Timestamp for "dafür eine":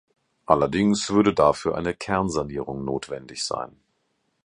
1.31-1.93